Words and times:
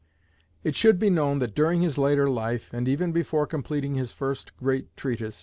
It 0.63 0.75
should 0.75 0.97
be 0.97 1.11
known 1.11 1.37
that 1.37 1.53
during 1.53 1.83
his 1.83 1.95
later 1.99 2.27
life, 2.27 2.73
and 2.73 2.87
even 2.87 3.11
before 3.11 3.45
completing 3.45 3.93
his 3.93 4.11
first 4.11 4.57
great 4.57 4.97
treatise, 4.97 5.39
M. 5.39 5.39